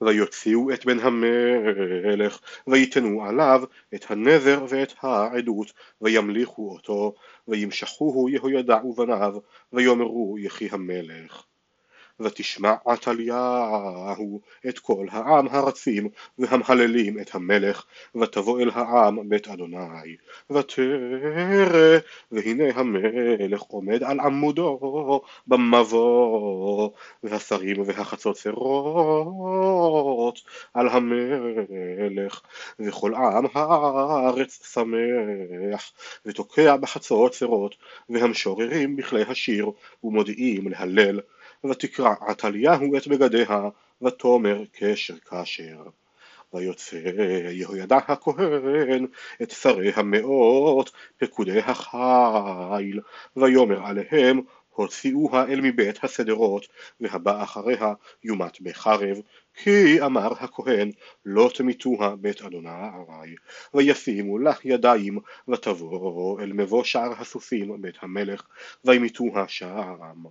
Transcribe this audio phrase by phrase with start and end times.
[0.00, 3.62] ויוציאו את בן המלך, ויתנו עליו
[3.94, 7.14] את הנזר ואת העדות, וימליכו אותו,
[7.48, 9.34] וימשכוהו יהוידע ובניו,
[9.72, 11.44] ויאמרו יחי המלך.
[12.20, 16.08] ותשמע עתליהו את כל העם הרצים
[16.38, 17.84] והמהללים את המלך
[18.14, 20.16] ותבוא אל העם בית אדוני
[20.50, 21.98] ותרא
[22.32, 26.90] והנה המלך עומד על עמודו במבוא
[27.22, 30.40] והשרים והחצוצרות
[30.74, 32.40] על המלך
[32.80, 35.92] וכל עם הארץ שמח
[36.26, 37.76] ותוקע בחצוצרות
[38.08, 39.70] והמשוררים בכלי השיר
[40.04, 41.20] ומודיעים להלל
[41.70, 43.68] ותקרע עתליהו את בגדיה,
[44.02, 45.82] ותאמר קשר קשר.
[46.54, 46.96] ויוצא
[47.50, 49.06] יהוידע הכהן
[49.42, 53.00] את שרי המאות, פקודי החיל,
[53.36, 54.40] ויאמר עליהם
[54.76, 56.66] הוציאוה אל מבית הסדרות,
[57.00, 57.92] והבא אחריה
[58.24, 59.16] יומת בחרב,
[59.54, 60.90] כי אמר הכהן
[61.24, 62.70] לא תמיתוה בית אדוני,
[63.74, 68.42] וישימו לה ידיים, ותבוא אל מבוא שער הסוסים בית המלך,
[68.84, 70.22] וימיתוה שם.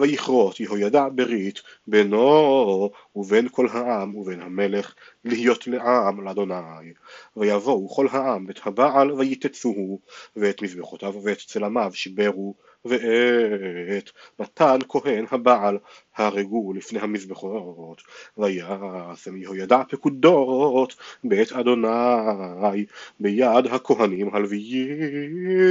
[0.00, 6.92] ויכרות יהוידע ברית בינו ובין כל העם ובין המלך להיות לעם לאדוני.
[7.36, 10.00] ויבואו כל העם בית הבעל ויתצוהו
[10.36, 15.78] ואת מזבחותיו ואת צלמיו שיברו ואת מתן כהן הבעל
[16.16, 18.02] הרגו לפני המזבחות.
[18.38, 22.86] וישם יהוידע פקודות בית אדוני
[23.20, 25.66] ביד הכהנים הלוויים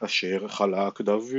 [0.00, 1.32] אשר חלק דוד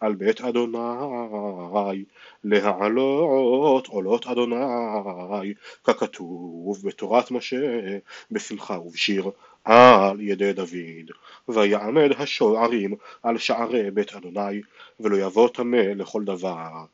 [0.00, 2.04] על בית אדוני
[2.44, 7.80] להעלות עולות אדוני ככתוב בתורת משה
[8.30, 9.30] בשמחה ובשיר
[9.64, 11.10] על ידי דוד
[11.48, 14.60] ויעמד השוערים על שערי בית אדוני
[15.00, 16.84] ולא יבוא טמא לכל דבר.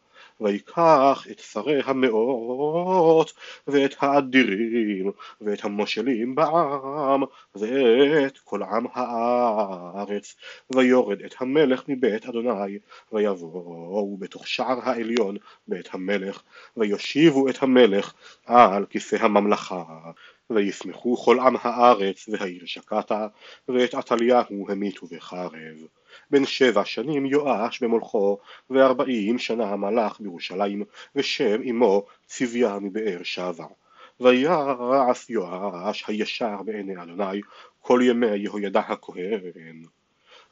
[0.40, 3.32] ויקח את שרי המאות
[3.66, 7.22] ואת האדירים ואת המושלים בעם
[7.54, 10.36] ואת כל עם הארץ
[10.74, 12.78] ויורד את המלך מבית אדוני
[13.12, 15.36] ויבואו בתוך שער העליון
[15.68, 16.42] בית המלך
[16.76, 18.12] ויושיבו את המלך
[18.46, 19.84] על כיסא הממלכה
[20.50, 23.28] וישמחו כל עם הארץ והעיר שקטה
[23.68, 25.86] ואת עתליהו המיתו בחרב
[26.30, 28.38] בן שבע שנים יואש במולכו
[28.70, 30.84] וארבעים שנה מלך בירושלים
[31.16, 33.66] ושם אמו צביה מבאר שבע.
[34.20, 37.40] ויעש יואש הישר בעיני אדוני
[37.80, 39.84] כל ימי יהוידע הכהן.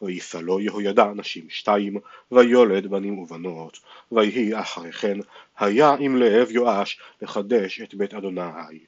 [0.03, 1.97] וישא לו יהוידע נשים שתיים
[2.33, 3.79] ויולד בנים ובנות.
[4.13, 5.19] ויהי אחרי כן
[5.59, 8.79] היה עם לב יואש לחדש את בית אדוני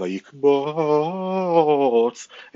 [0.00, 1.48] ויקבוץ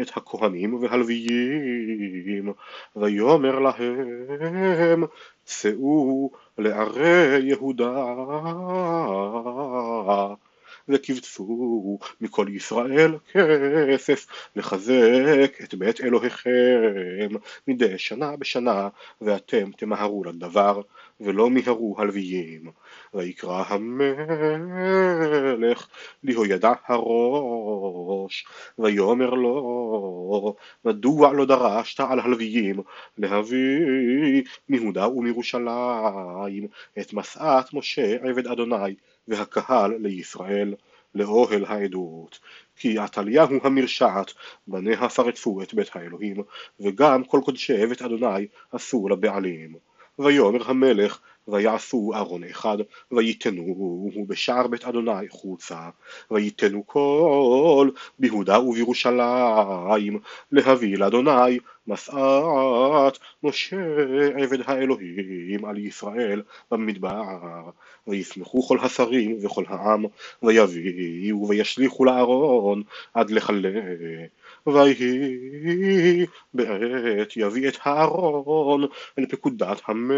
[0.01, 2.53] את הכהנים והלוויים,
[2.97, 5.05] ויאמר להם
[5.45, 8.15] צאו לערי יהודה
[10.91, 17.29] וקבצו מכל ישראל כסף לחזק את בית אלוהיכם.
[17.69, 18.89] מדי שנה בשנה
[19.21, 20.81] ואתם תמהרו לדבר
[21.21, 22.71] ולא מיהרו הלוויים.
[23.15, 23.89] ויקרא המלך
[26.23, 28.47] ליהוידע הראש
[28.79, 32.81] ויאמר לו מדוע לא דרשת על הלוויים
[33.19, 36.67] להביא מיהודה ומירושלים
[36.99, 38.95] את משאת משה עבד אדוני
[39.29, 40.75] והקהל לישראל
[41.15, 42.39] לאוהל העדות.
[42.77, 44.33] כי עתליהו המרשעת
[44.67, 46.43] בניה פרצו את בית האלוהים
[46.81, 49.75] וגם כל קודשי בית אדוני עשו לבעלים.
[50.19, 51.21] ויאמר המלך
[51.51, 52.77] ויעשו ארון אחד
[53.13, 55.89] ויתנוהו בשער בית אדוני חוצה
[56.31, 60.21] ויתנו כל ביהודה ובירושלים
[60.53, 63.77] להביא לאדוני משאת משה
[64.43, 67.71] עבד האלוהים על ישראל במדבר
[68.07, 70.05] וישמחו כל השרים וכל העם
[70.43, 72.83] ויביאו וישליכו לארון
[73.15, 73.81] עד לכלה
[74.67, 78.85] ויהי בעת יביא את הארון
[79.19, 80.17] אל פקודת המלך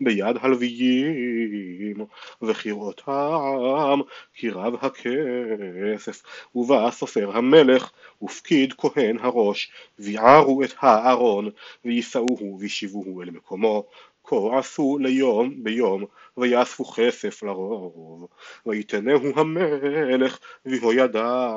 [0.00, 2.04] ביד הלוויים
[2.42, 4.00] וכראותם
[4.34, 6.22] כרב הכסף
[6.54, 7.90] ובא סופר המלך
[8.22, 11.48] ופקיד כהן הראש ויערו את הארון
[11.84, 13.86] ויישאוהו וישיבוהו אל מקומו.
[14.24, 16.04] כה עשו ליום ביום
[16.40, 18.26] ויאספו כסף לרוב
[18.66, 21.52] ויתנהו המלך ויהוידע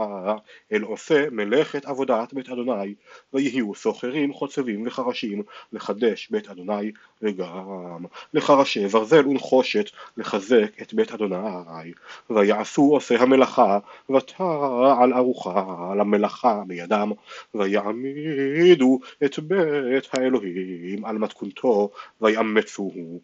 [0.71, 2.95] אל עושה מלאכת עבודת בית אדוני
[3.33, 5.43] ויהיו סוחרים חוצבים וחרשים
[5.73, 6.91] לחדש בית אדוני
[7.21, 11.91] וגם לחרשי ברזל ונחושת לחזק את בית אדוני.
[12.29, 13.79] ויעשו עושה המלאכה
[14.09, 17.11] ותעל ארוחה למלאכה בידם
[17.55, 21.89] ויעמידו את בית האלוהים על מתכונתו
[22.21, 23.21] ויאמץ ויפרצוהו,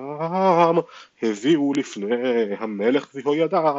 [0.00, 0.76] וככלותם
[1.22, 3.72] הביאו לפני המלך ויהוידע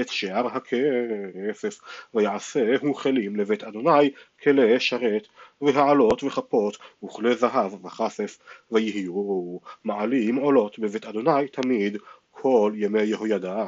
[0.00, 1.80] את שער הכסף,
[2.14, 4.10] ויעשהו כלים לבית אדוני
[4.42, 5.28] כלי שרת,
[5.60, 8.38] והעלות וכפות וכלי זהב וכסף,
[8.72, 11.96] ויהיו מעלים עולות בבית אדוני תמיד
[12.30, 13.64] כל ימי יהוידע.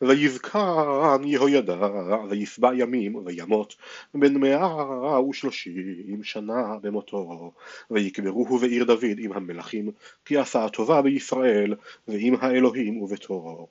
[0.00, 1.88] ויזקן יהוידע
[2.28, 3.76] וישבע ימים וימות
[4.14, 7.52] בן מאה ושלושים שנה במותו.
[7.90, 9.90] ויקברוהו בעיר דוד עם המלכים
[10.24, 11.74] כי עשה טובה בישראל
[12.08, 13.66] ועם האלוהים וביתו.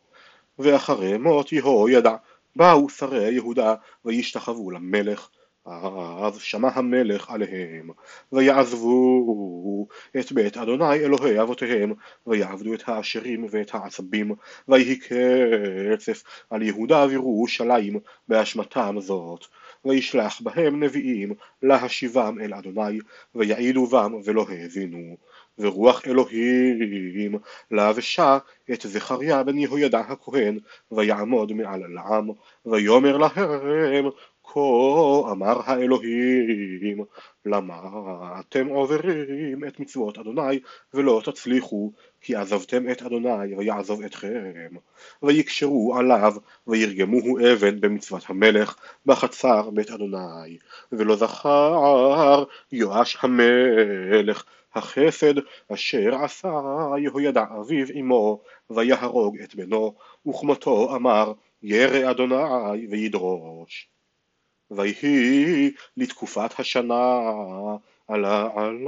[0.60, 2.16] ואחרי מות יהוידע
[2.56, 3.76] באו שרי יהודה
[4.06, 5.30] וישתחוו למלך
[5.66, 7.90] אז שמע המלך עליהם,
[8.32, 9.88] ויעזבו
[10.20, 11.94] את בית אדוני אלוהי אבותיהם,
[12.28, 14.32] ויעבדו את האשרים ואת העצבים,
[14.68, 19.46] ויהי קצף על יהודה וירושלים באשמתם זאת.
[19.86, 23.00] וישלח בהם נביאים להשיבם אל אדוני,
[23.36, 25.18] ויעידו בם ולא האזינו.
[25.60, 27.38] ורוח אלוהים
[27.72, 28.38] לבשה
[28.74, 30.60] את זכריה בן יהוידע הכהן,
[30.92, 32.30] ויעמוד מעל לעם,
[32.66, 34.06] ויאמר להם
[34.46, 37.06] כה אמר האלוהים,
[37.46, 37.82] למה
[38.40, 40.60] אתם עוברים את מצוות אדוני
[40.94, 44.70] ולא תצליחו, כי עזבתם את אדוני ויעזוב אתכם.
[45.24, 46.34] ויקשרו עליו
[46.68, 48.76] וירגמוהו אבן במצוות המלך
[49.06, 50.58] בחצר בית אדוני.
[50.92, 54.44] ולא זכר יואש המלך
[54.76, 55.34] החסד
[55.74, 56.62] אשר עשה
[56.98, 59.96] יהוידע אביו עמו ויהרוג את בנו
[60.28, 61.34] וכמותו אמר
[61.64, 63.95] ירא אדוני וידרוש
[64.72, 67.22] ויהי לתקופת השנה
[68.08, 68.82] עלה עליו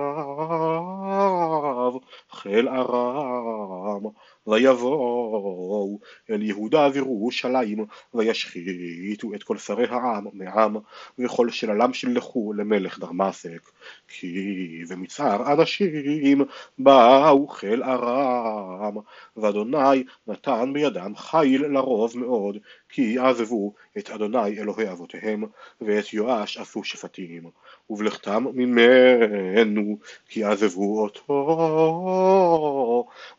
[2.32, 4.04] חיל ארם
[4.48, 10.78] ויבואו אל יהודה וירושלים וישחיתו את כל שרי העם מעם
[11.20, 13.72] וכל שללם שלחו למלך דרמסק
[14.08, 16.46] כי במצער אנשים
[16.80, 18.98] באו חיל ארם
[19.38, 22.58] ואדוני נתן בידם חיל לרוב מאוד
[22.90, 25.44] כי עזבו את אדוני אלוהי אבותיהם
[25.82, 27.50] ואת יואש עשו שפטים.
[27.90, 29.98] ובלכתם ממנו
[30.30, 31.28] כי עזבו אותו.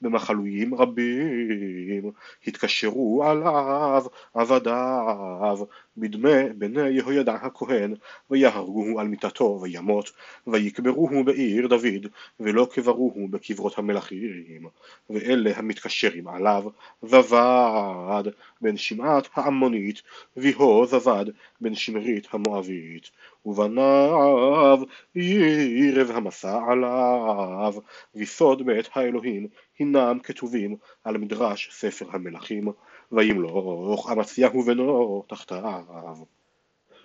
[0.02, 2.10] במחלויים רבים
[2.46, 4.04] התקשרו עליו
[4.34, 5.58] עבדיו.
[5.96, 7.94] בדמי בני יהוידע הכהן
[8.30, 10.10] ויהרגוהו על מיטתו וימות
[10.46, 12.06] ויקברוהו בעיר דוד
[12.40, 14.68] ולא קברוהו בקברות המלכים.
[15.10, 16.64] ואלה המתקשרים עליו
[17.02, 18.22] זבד
[18.60, 20.02] בן שמעת העמונית
[20.36, 21.24] ויהו זבד
[21.60, 23.10] בן שמרית המואבית
[23.46, 24.78] ובניו
[25.14, 27.74] ירב המסע עליו.
[28.14, 29.46] ויסוד בית האלוהים
[29.80, 32.68] הנם כתובים על מדרש ספר המלכים
[33.12, 35.84] וימלוך אמציהו בנו תחתיו.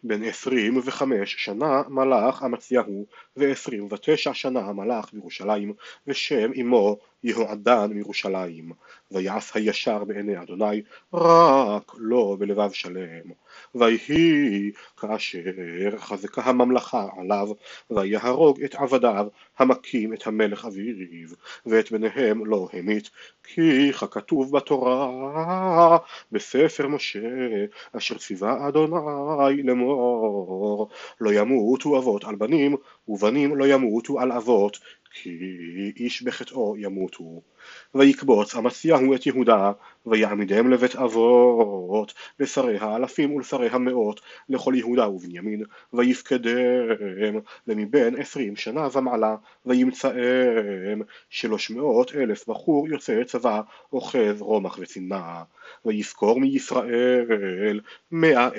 [0.03, 3.06] בן עשרים וחמש שנה מלך אמציהו
[3.38, 5.74] ועשרים ותשע שנה מלך בירושלים
[6.07, 8.71] ושם אמו יהועדן מירושלים
[9.11, 10.81] ויעש הישר בעיני אדוני
[11.13, 13.31] רק לא בלבב שלם.
[13.75, 15.39] ויהי כאשר
[15.97, 17.47] חזקה הממלכה עליו
[17.91, 19.27] ויהרוג את עבדיו
[19.59, 21.27] המכים את המלך אביו
[21.65, 23.09] ואת בניהם לא המית
[23.43, 25.97] כי ככתוב בתורה
[26.31, 27.19] בספר משה
[27.97, 30.89] אשר ציווה אדוני לאמור
[31.21, 32.75] לא ימותו אבות על בנים
[33.07, 34.79] ובנים לא ימותו על אבות
[35.13, 35.30] כי
[35.95, 37.42] איש בחטאו ימותו.
[37.95, 39.71] ויקבוץ אמציהו את יהודה,
[40.06, 49.35] ויעמידם לבית אבות, לשרי האלפים ולשרי המאות, לכל יהודה ובנימין, ויפקדם למבין עשרים שנה ומעלה,
[49.66, 53.61] וימצאם שלוש מאות אלף בחור יוצאי צבא,
[53.94, 55.44] אוחז רומח וצנעה.
[55.85, 57.80] ויזכור מישראל
[58.11, 58.49] מאה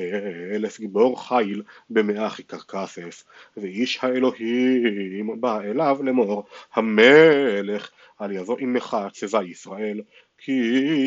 [0.54, 3.24] אלף גיבור חיל במאה כיכר כסף
[3.56, 7.90] ואיש האלוהים בא אליו לאמור המלך
[8.20, 10.00] אל יבוא עמך צבא ישראל
[10.38, 10.62] כי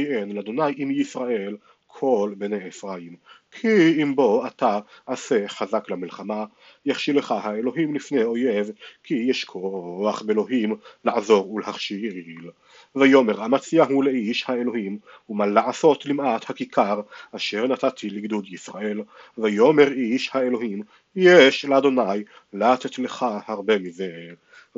[0.09, 3.15] אין לאדוני עם ישראל כל בני אפרים.
[3.51, 6.45] כי אם בוא אתה עשה חזק למלחמה
[6.85, 8.71] יכשילך האלוהים לפני אויב
[9.03, 12.49] כי יש כוח באלוהים לעזור ולהכשיל.
[12.95, 14.99] ויאמר אמציהו לאיש האלוהים
[15.29, 19.01] ומה לעשות למעט הכיכר אשר נתתי לגדוד ישראל?
[19.37, 20.81] ויאמר איש האלוהים
[21.15, 22.23] יש לאדוני
[22.53, 24.11] לתת לך הרבה מזה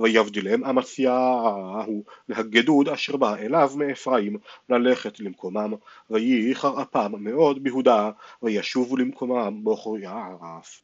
[0.01, 4.37] ויבדילם אמציהו להגדוד אשר בא אליו מאפרים
[4.69, 5.73] ללכת למקומם
[6.09, 8.11] וייחר אפם מאוד ביהודה
[8.43, 10.81] וישובו למקומם באחור יערף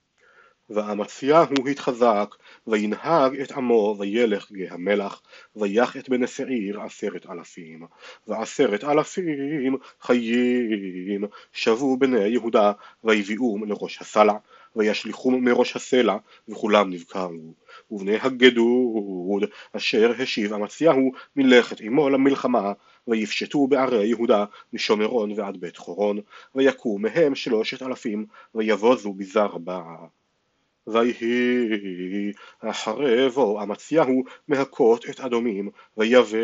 [0.69, 2.35] ואמציהו התחזק,
[2.67, 5.21] וינהג את עמו, וילך גה המלח,
[5.55, 7.85] ויח את בני שעיר עשרת אלפים.
[8.27, 12.71] ועשרת אלפים חיים שבו בני יהודה,
[13.03, 14.33] ויביאום לראש הסלע,
[14.75, 16.17] וישליכום מראש הסלע,
[16.49, 17.53] וכולם נבקרו.
[17.91, 22.73] ובני הגדוד, אשר השיב אמציהו מלכת עמו למלחמה,
[23.07, 26.19] ויפשטו בערי יהודה משומרון ועד בית חורון,
[26.55, 29.83] ויקום מהם שלושת אלפים, ויבוזו בזר בה.
[30.87, 36.37] ויהי אחרי בוא אמציהו מהכות את אדומים ויבא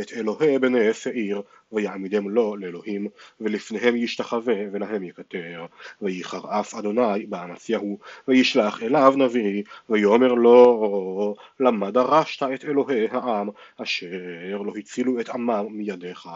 [0.00, 3.08] את אלוהי בני שעיר ויעמידם לו לאלוהים
[3.40, 5.66] ולפניהם ישתחווה ולהם יקטר
[6.02, 7.98] וייחר אף אדוני באמציהו
[8.28, 15.66] וישלח אליו נביא ויאמר לו למה דרשת את אלוהי העם אשר לא הצילו את עמם
[15.70, 16.28] מידיך.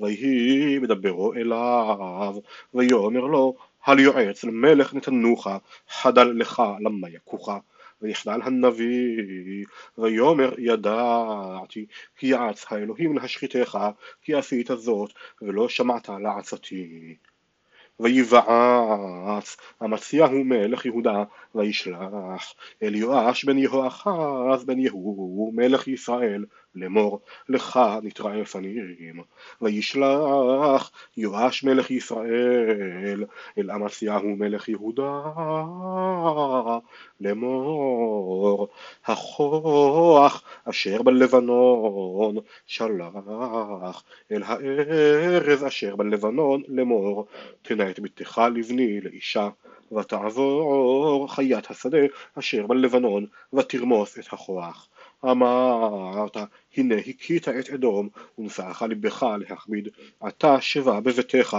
[0.00, 2.34] ויהי מדברו אליו
[2.74, 3.56] ויאמר לו
[3.86, 5.46] הליועץ למלך נתנוך
[5.88, 7.48] חדל לך למה יכוך
[8.02, 9.64] ויחדל הנביא
[9.98, 13.78] ויאמר ידעתי כי יעץ האלוהים להשחיתך
[14.22, 15.12] כי עשית זאת
[15.42, 17.16] ולא שמעת לעצתי.
[18.00, 21.24] ויבעץ אמציהו מלך יהודה
[21.54, 26.44] וישלח אל יואש בן יהואחז בן יהוא מלך ישראל
[26.76, 29.22] לאמור לך נתראה פנים
[29.62, 33.24] וישלח יואש מלך ישראל
[33.58, 35.22] אל אמציהו מלך יהודה
[37.20, 38.68] לאמור
[39.04, 44.02] הכוח אשר בלבנון שלח
[44.32, 47.26] אל הארז אשר בלבנון לאמור
[47.62, 49.48] תנא את ביתך לבני לאישה
[49.92, 51.98] ותעבור חיית השדה
[52.38, 54.88] אשר בלבנון ותרמוס את הכוח
[55.24, 56.36] אמרת
[56.76, 58.08] הנה הכית את אדום
[58.38, 59.88] ונשאך לבך להכביד.
[60.28, 61.56] אתה שבה בביתך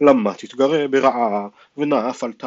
[0.00, 2.44] למה תתגרה ברעה ונפלת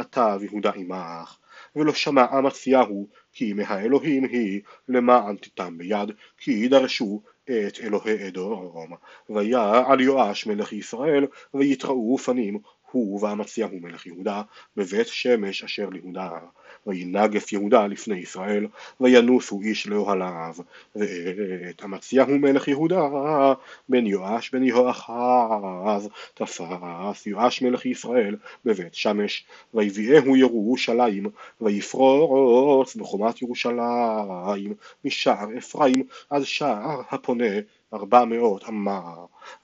[0.00, 1.38] אתה ויהודה עמך.
[1.76, 8.92] ולא שמע אמציהו כי מהאלוהים היא למען תיתם ביד כי ידרשו את אלוהי אדום.
[9.30, 12.58] ויעל יואש מלך ישראל ויתראו פנים
[12.94, 14.42] הוא ואמציהו מלך יהודה
[14.76, 16.30] בבית שמש אשר ליהודה
[16.86, 18.66] וינגף יהודה לפני ישראל
[19.00, 20.54] וינוסו איש לאוהליו
[20.96, 23.02] ואת אמציהו מלך יהודה
[23.88, 26.08] בן יואש בן יהואחז.
[26.34, 31.26] תפס יואש מלך ישראל בבית שמש ויביאהו ירושלים
[31.60, 34.74] ויפרוץ בחומת ירושלים
[35.04, 37.54] משער אפרים עד שער הפונה
[37.94, 39.14] ארבע מאות אמה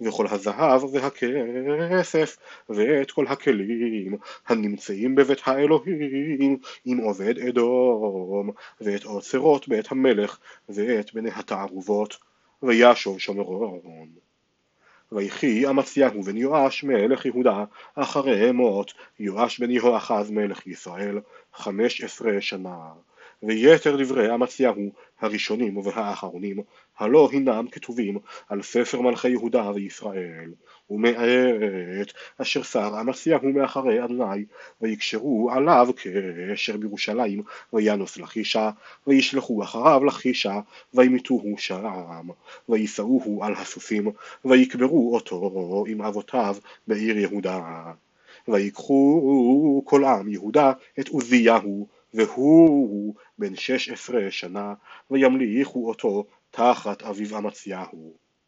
[0.01, 2.37] וכל הזהב והכסף
[2.69, 4.17] ואת כל הכלים
[4.49, 12.17] הנמצאים בבית האלוהים עם עובד אדום ואת אוצרות בית המלך ואת בני התערובות
[12.63, 14.09] וישוב שומרון.
[15.13, 21.21] ויחי אמציהו בן יואש מלך יהודה אחרי מות יואש בן יהואחז מלך ישראל
[21.55, 22.79] חמש עשרה שנה
[23.43, 26.63] ויתר דברי אמציהו הראשונים והאחרונים
[26.99, 28.19] הלא הינם כתובים
[28.49, 30.53] על ספר מלכי יהודה וישראל
[30.91, 34.45] ומעת אשר שר אמציהו מאחרי אדוני
[34.81, 37.43] ויקשרו עליו כאשר בירושלים
[37.73, 38.71] וינוס לחישה
[39.07, 40.61] וישלחו אחריו לחישה
[40.95, 42.29] וימיתוהו שם
[42.69, 44.13] ויישאוהו על הסוסים
[44.45, 46.57] ויקברו אותו עם אבותיו
[46.87, 47.93] בעיר יהודה.
[48.49, 54.75] ויקחו כל עם יהודה את עוזיהו והוא בן שש עשרה שנה,
[55.11, 58.30] וימליכו אותו תחת אביו אמציהו.